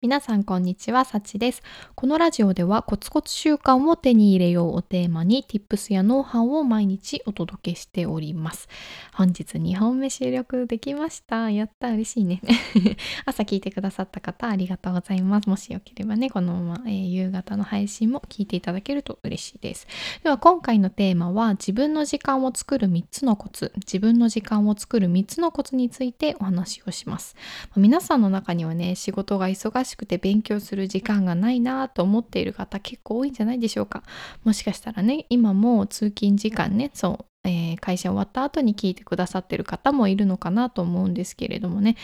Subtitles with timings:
[0.00, 1.60] 皆さんこんにちは、さちです。
[1.96, 8.68] このラジオではコツコツ習慣を手に入れようをテーマに Tips やノウハウを毎日お届けしております。
[9.12, 11.50] 本日2本目収録できました。
[11.50, 12.40] やった、嬉しいね。
[13.26, 15.48] 朝聞いてくださった方ありがとうございます。
[15.48, 19.88] もしよければね、このまま、えー、夕方の配信も聞いていただけると嬉しいです。
[20.22, 27.34] では今回のテーマは自分の時間を作る3つのコツ、自分の時間を作る3つのコツについてお話をします。
[27.74, 34.02] 皆さんの中にはね、仕事が忙しいしくて勉強する時間がないなと思っている方結構多いんじゃないでしょうか。
[34.44, 41.96] もしかしたらね今も通勤時間ねそう、えー、会社終わった後に聞いてくださってる方もいるのかなと思うんですけれどもね。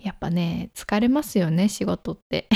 [0.00, 2.48] やっぱね疲れますよね仕事って。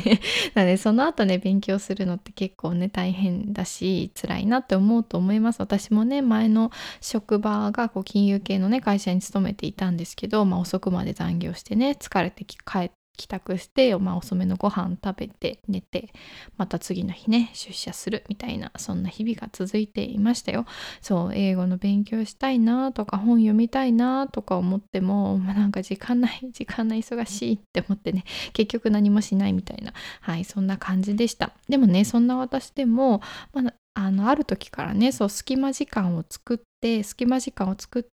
[0.54, 5.60] なのでその後ね勉強するのって結構ね大変だし辛いなって思うと思います。
[5.60, 6.70] 私もね前の
[7.00, 16.12] 職場がこう金融系のね会社に勤めていたんですけど、まあ、遅くまで残業してね疲れて帰っ帰宅して、まあ、遅めのご飯食べて寝て
[16.56, 20.64] また次の日ね出社するみたいなそんな日々が続いていましたよ。
[21.00, 31.52] そう英語の勉強したいなとか本読みたいなとか思っても、まあ、なんか時間ない 時間ない忙しいって思ってね結局何もしないみたいなはいそんな感じでした。
[31.68, 33.20] でもねそんな私でも、
[33.52, 38.04] まあ、あのある時からねそう隙間時間を作って隙間時間を作っ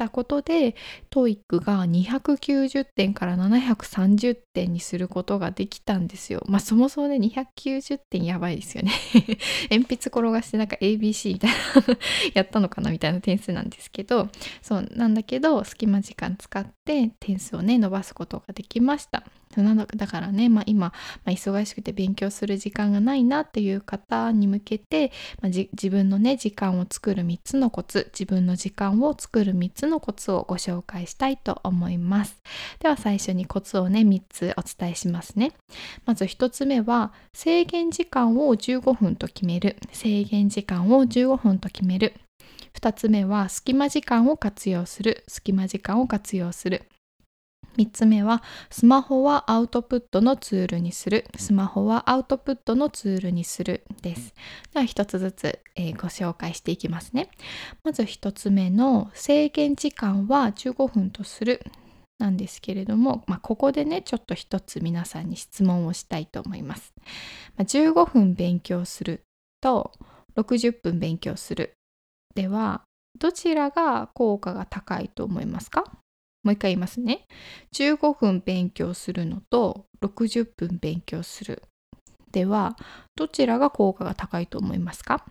[0.00, 0.74] たことで
[1.10, 6.42] TOEIC が290点から730点にすることができたんですよ。
[6.48, 8.92] まあそもそもね290点やばいですよね。
[9.70, 11.56] 鉛筆転がしてなんか ABC みたいな
[12.32, 14.30] やったのかなみたいな点数なんですけど
[14.62, 19.24] そうなんだけど隙間時間使って点数をね伸ばすことができました。
[19.52, 20.92] だからね、まあ、今、ま
[21.26, 25.10] あ、忙しくて勉強する時間がないなっていう方に向けて、
[25.42, 32.40] まあ、自分のね時間を作る3つのコツ自分の時間を作る3つのコツをご紹介したいと思います。
[32.78, 35.52] では最初にコツをね3つお伝えしますね。
[36.06, 39.76] まず1つ目は制限時間を15分と決める。
[39.92, 42.14] 制限時間を15分と決める。
[42.74, 45.24] 2つ目は隙間時間を活用する。
[45.26, 46.84] 隙間時間を活用する。
[47.76, 51.26] 3つ目はスマホはアウトプットのツールにする。
[51.36, 53.84] スマホはアウトプットのツールにする。
[54.02, 54.34] です。
[54.72, 57.30] では1つずつ、えー、ご紹介していきますね。
[57.84, 61.62] まず1つ目の制限時間は15分とする。
[62.18, 66.92] なんですけれども、まあ、ここでねちょっと一つ皆さんに質問をしたいと思います、
[67.56, 69.22] まあ、15分勉強する
[69.62, 69.90] と
[70.36, 71.72] 60分勉強する。
[72.34, 72.82] では
[73.18, 75.84] どちらが効果が高いと思いますか？
[76.42, 77.26] もう一回言いますね。
[77.72, 81.62] 15分勉強するのと60分勉強する
[82.32, 82.76] では
[83.16, 85.24] どちらが効果が高いと思いますか？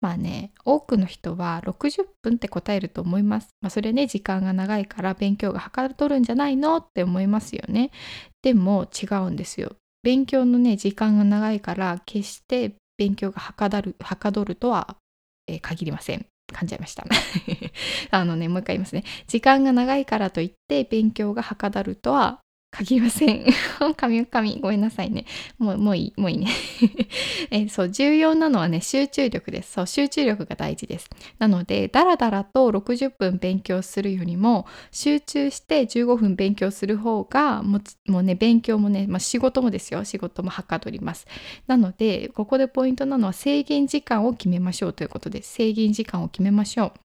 [0.00, 3.48] まあね多くの人は60分って答えると思います。
[3.60, 6.76] まあ、それね時間が長いから勉強がはかどるんじゃないの？
[6.78, 7.90] って思いますよね。
[8.42, 9.76] でも違うんですよ。
[10.02, 14.96] 勉強のね時間が長いから決して勉強がはかどるはかどるとは、
[15.46, 16.26] えー、限りません。
[16.52, 17.04] 噛んじゃいました。
[18.10, 19.04] あのねもう一回言いますね。
[19.26, 22.40] 時間が長いからといって勉強がはかだるとは
[22.74, 23.44] 限りません。
[23.96, 25.26] 神神ごめんなさいね。
[25.58, 26.48] もうもういい、もういいね
[27.50, 27.68] え。
[27.68, 29.72] そう、重要なのはね、集中力です。
[29.72, 31.08] そう、集中力が大事です。
[31.38, 40.04] なので、だらだらと60分勉強するよりも、集中して15分勉強する方が、ももうね、勉強もね、まあ、仕事もですよ。
[40.04, 41.26] 仕事もはかどります。
[41.68, 45.52] なので、ここでポイントなのは制限時間を決めましょうということです。
[45.52, 47.03] 制限時間を決めましょう。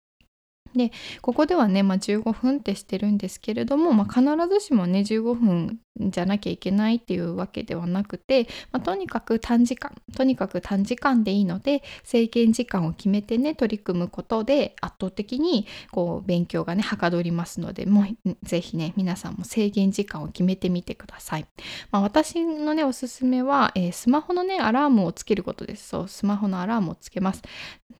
[0.75, 0.91] で
[1.21, 21.45] ここではね、まあ、15分ってしてるんですけれども、まあ、必ずしもね15分じゃなきゃいけないっていうわけではなくて、まあ、とにかく短時間とにかく短時間でいいので制限時間を決めてね取り組むことで圧倒的にこう勉強がねはかどりますのでもうぜひね皆さんも制限時間を決めてみてください。
[21.91, 25.89] まあ、私のねおすすめは、えー、スマホのねアラームをつけることです。
[25.89, 27.41] そうスマホのアラームをつけます。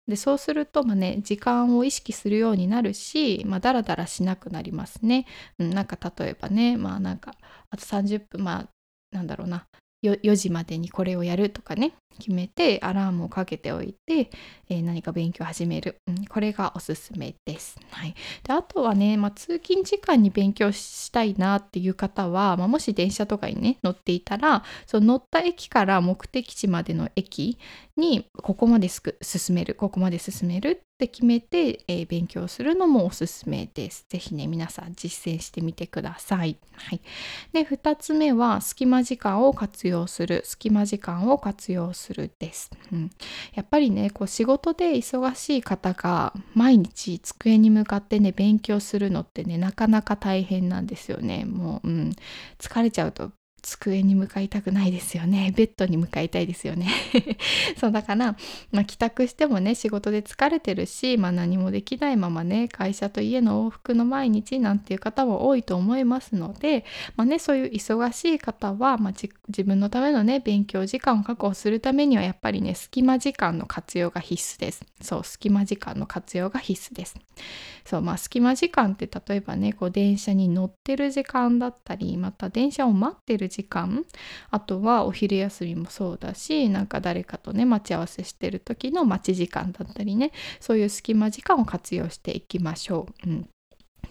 [0.09, 5.27] でそうすると、まあね、時間を意識するようになるし、まあ、だらだらしなくなりますね。
[5.59, 7.35] うん、なんか例えばねまあなんか
[7.71, 8.69] あと30分まあ
[9.11, 9.65] なんだろうな。
[10.03, 11.93] 4, 4時までにこれをやるとかね。
[12.19, 14.29] 決めてアラームをかけておいて、
[14.69, 17.79] えー、何か勉強始める、うん、これがおすすめです。
[17.91, 18.13] はい、
[18.43, 27.57] であとはね、まあ、通勤時間に勉強したいなっていう方は、まあ、もし電車とかにね乗っていたらその乗った駅から目的地までの駅
[27.99, 29.11] にここまで進
[29.55, 34.05] めるここまで進めるって決めて、えー、勉強するのもおすすめです。
[34.09, 36.57] ぜひね皆さん実践してみてください。
[36.73, 37.01] はい、
[37.53, 42.71] で2つ目は隙間時間を活用する隙間時間を活用するです。
[42.91, 43.09] うん、
[43.53, 51.45] やっぱりねこう仕事で忙しい方が毎日机に向かってね勉強するのってねなかなか大変なんですよね。
[51.45, 52.11] もう、うん、
[52.57, 53.31] 疲れちゃうと
[53.61, 55.53] 机に向かいたくないですよね。
[55.55, 56.87] ベッドに向かいたいですよね。
[57.77, 58.35] そうだから、
[58.71, 66.85] まあ、帰宅してもね仕事で疲れてるし、まあ、何もできないままね会社と家の往復の毎日なんていう方も多いと思いますので、
[67.15, 69.13] まあね、そういう忙しい方は、まあ、
[69.47, 74.85] 自分のためのね勉強時間を確保するためにはやっぱりね隙間時間の活用が必須です。
[75.01, 77.15] そう隙間時間の活用が必須です。
[77.85, 84.05] そうまあ隙間時間って例えばねこう電車に乗ってる時間だったりまた電車を待って時間。
[84.51, 93.29] あとはお昼休みもそうだしなんか誰かとね待ち合わせしてる時の待ち時間だったりねそういう隙間時間を活用していきましょう。
[93.29, 93.49] うん。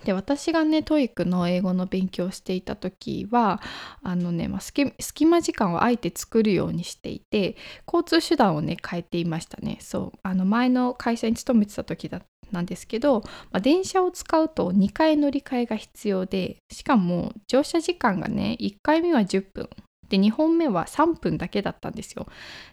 [0.05, 3.61] で私がね TOEIC の英語の勉強をしていた時は
[4.02, 7.56] あのね、まあ、隙間時間をあえて作るようにしていて
[7.87, 9.79] 交通手段をね変えていましたね。
[9.81, 12.23] そうあの前の会社に勤めてた時だ
[12.53, 19.69] なんですけど、まあ、電車を使うと2回乗り換えが必要でしかも乗車時間がね1回目は10分。
[20.09, 22.27] で2本目は3分だけだったんですよ。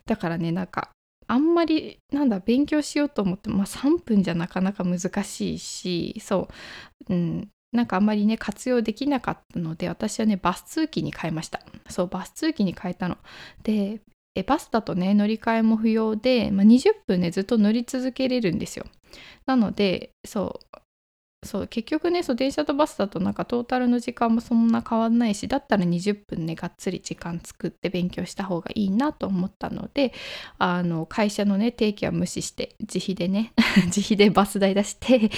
[0.06, 0.90] だからねなんか
[1.28, 6.48] あんまりなんだ勉強しようと思っても、まあ、3分じゃなかなか難しいしそ
[7.10, 11.62] う、うん、なんかあんまりね活用できなかったので私はねバス通勤に変えました。
[11.90, 13.18] そうバス通勤に変えたの。
[13.64, 14.02] で
[14.36, 18.86] えバスだとね乗り換えも不要で、まあ、20分ねずっと乗り続けれるんですよ。
[19.46, 20.78] なのでそう
[21.44, 30.12] そう結局ねそう電車とバスだとなんかトータルの時間もそんな変わんないしだったら20分ねがっつり時間作って勉強した方がいいなと思ったので
[30.58, 33.54] あの会社のね定期は無視して自費でね
[33.86, 35.30] 自費でバス代出して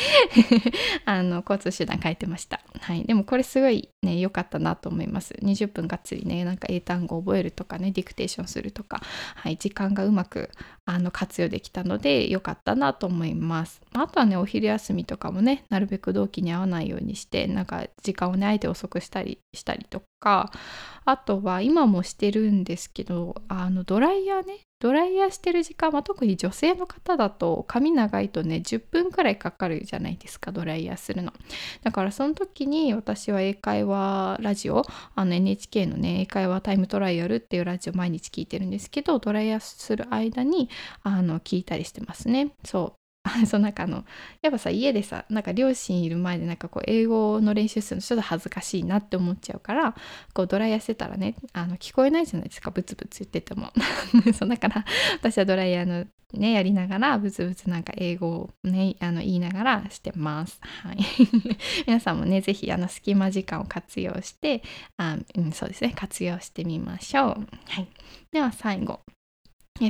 [1.05, 5.33] あの交通手段変えてました、はい、でもこれすごいね良かったなと思います。
[5.41, 9.01] 20分がっつりねなんか英単語覚えるとかねディクテーションするとか、
[9.35, 10.49] はい、時間がうまく
[10.85, 13.81] あの活用できたので良かったなと思います。
[13.93, 20.51] あとはねお昼休みとかもねなるべくべく同期に合わないようにしてなんか時間をねあえて遅くしたりしたりとか
[21.05, 31.33] あとは今もしてるんですけどあのドライヤーねドライヤーしてる時間は特に女性の方だと髪長いとね10分くらいかかるじゃないですかドライヤーするの。
[31.81, 34.83] だからその時に私は英会話ラジオ
[35.15, 40.69] あの NHK のね英会話タイムトライアルっていうラジオ毎日聞いてるんですけどドライヤーする間に
[41.01, 42.51] あの聞いたりしてますね。
[42.63, 43.06] そう。
[43.45, 44.05] そうなんかあの
[44.41, 49.95] やっぱさ家でさなんか両親いる前でなんかこう英語の練習するのちょっと恥ずかしいなって思っちゃうから
[50.33, 53.71] こうドライヤーしてたらねあの聞こえないじゃないですかブツブツ言ってても。
[54.33, 54.85] そうだから
[55.15, 60.59] 私はドライヤーのねやりながらブツブツなんか英語をねあの言いながらしてます。
[60.61, 60.97] はい。
[61.87, 64.63] 皆さんもね是非あの隙間時間を活用して
[64.97, 67.47] あ、うん、そうですね活用してみましょう。
[67.67, 67.87] はい。
[68.31, 69.01] では最後。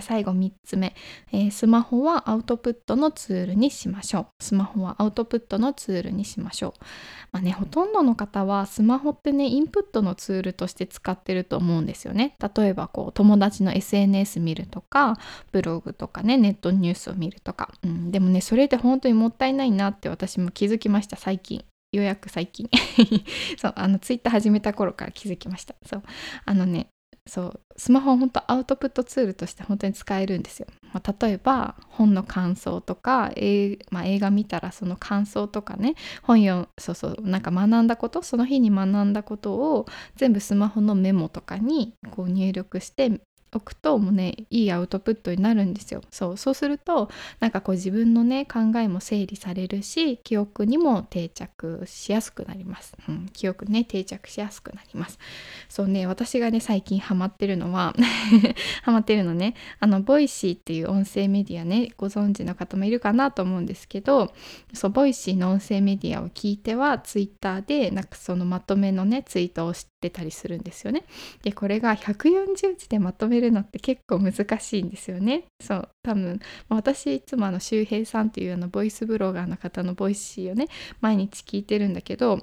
[0.01, 0.95] 最後3つ目、
[1.31, 4.43] えー、スマホはアウトプットのツールにしましょう。
[4.43, 6.73] スマホはアウトプットのツールにしましょう。
[7.31, 12.35] まあね、ほとんどの方はスマホってね、インプットのツールとして使ってると思うんですよね。
[12.55, 15.17] 例えばこう友達の SNS 見るとか、
[15.51, 17.73] ブログとかね、ネットニュースを見るとか。
[17.83, 21.63] うん、でもね、それって本当にもったいないなって私も気づきました、最近。
[21.93, 22.69] ようやく最近
[23.57, 26.03] そうあのツイッター始めた頃から気づきましたそう
[26.45, 26.87] あのね
[27.27, 30.67] そうスマホは本当アウトプットツールとして本当に使えるんですよ。
[30.93, 39.85] まあ、例えば本の感想とか、えまあ、映画見たらその感想とかね本読そうそうなんか学んだことその日に学んだことを
[40.15, 43.21] 全部スマホのメモとかにこう入力して
[43.53, 46.01] おくともうねいいアウトプットになるんですよ。
[46.11, 55.17] そうそうするとなんかこう自分のね考えも整理されるし記憶にも定着しやすくなります、うん、記憶ね定着しやすくなります。
[55.69, 57.95] そうね私がね最近ハマってるのは
[58.83, 64.33] ハマってるのねあのボイシーっていう音声メディアねご存知の方もいるかなと思うんですけど
[64.73, 71.03] そうボイシーの音声メディアを聞いてはツイッターでなんかそのまとめのねツイートをしてたりするんですよね。
[71.43, 75.45] でこれが140字でまとめるのって結構難しいんですよね。
[75.61, 76.39] そう多分
[76.69, 80.67] 私いつもあの周平さんっていうあのボイスブロガーの方のボイシーをね
[81.01, 82.39] 毎日聞いてるんだけど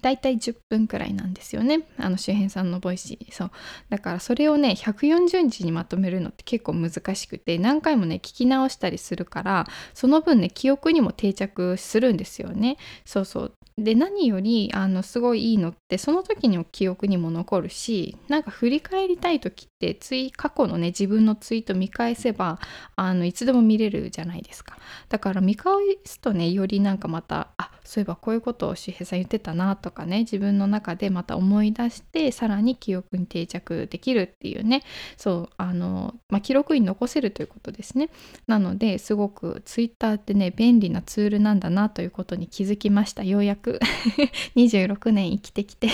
[0.00, 1.86] だいたい10分くらいなんですよね。
[1.96, 3.32] あの周平さんのボイシー。
[3.32, 3.50] そう。
[3.88, 12.78] だからそれをね140字にまとめるのって結構難しくて何回もね聞き直したりするからその分ね記憶にも定着するんですよね。
[13.04, 13.52] そうそう。
[13.78, 22.58] で何よりあのすごいいいのってその時の記憶にも残るしなんか振り返りたい時ってつい過去のね自分のツイート見返せば
[22.96, 24.76] あのいつでも見れるじゃないですか。
[25.08, 25.72] だから見返
[26.04, 34.82] すとねよりなんかまたあそういえばこういうことを周平さん言ってたなとかね自分の中でまた思い出してさらに記憶に定着できるっていうね。
[35.18, 38.08] そうあの、まあ、記録に残せるということですね。
[38.46, 43.24] なのですごくツイッターってね便利なツールなんだなということに気づきました。
[43.24, 43.78] ようやく。
[44.56, 45.90] 26年生きてきて。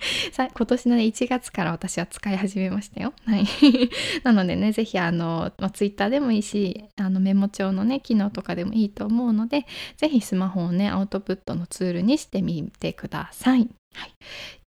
[0.36, 3.12] 今年の、ね、1月から私は使い始めましたよ。
[3.24, 3.44] はい。
[4.24, 9.66] なのでねぜひあの、まあ、ツイッターでもいいしあのメモ帳のね機能とかでもいいと思うので
[9.96, 13.68] ぜひスマホをねアウトプットのツールにしてみてください。
[13.92, 14.14] はい、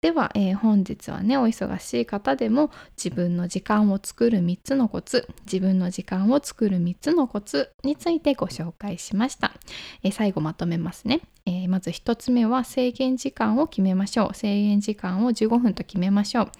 [0.05, 2.71] では、えー、本日はねお忙しい方でも
[3.03, 9.55] 自分の時間を作る3つのコツ自分の時間を作る3つのコツについてご紹介しました、
[10.03, 14.35] えー、最後まとめますね、えー、まず1つ目は制限時間を決めましょう。
[14.35, 16.51] 制限時間を15分と決めましょう。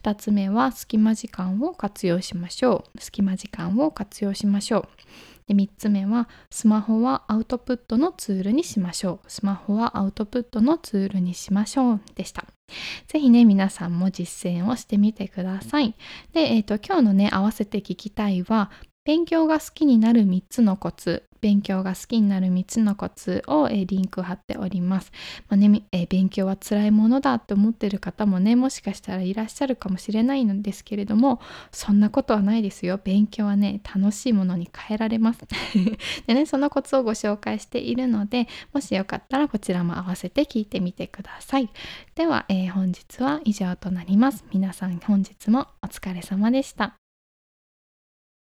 [0.00, 3.00] 2つ目は隙間時間を活用しましょう。
[3.00, 4.88] 隙間時間を活用しましょう。
[5.50, 9.28] で3つ目はスマホはアウトプットのツールにしましょう。
[9.28, 12.44] スマホはアウトプットのツールにしましょうでした。
[13.08, 15.96] ぜひね皆さんも実践をしてみてください。
[16.32, 18.70] で、えーと、今日のね合わせて聞きたいは
[19.04, 25.10] 勉強が好きになる3つのコツ勉強が好きになる3つのコツを、リンク貼っております。
[25.48, 31.40] まあね勉強は辛いものだって思ってる方もねもしかしたらいらっしゃるかもしれないのですけれども
[31.72, 33.00] そんなことはないですよ。
[33.02, 35.40] 勉強はね楽しいものに変えられます。
[36.26, 41.70] でねそのコツをご紹介しているのでもしよかったらこちらも合わせて聞いてみてください。
[42.14, 44.44] では、えー、本日は以上となります。
[44.52, 46.99] 皆さん本日もお疲れ様でした。